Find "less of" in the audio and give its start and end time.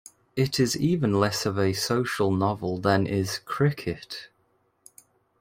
1.19-1.59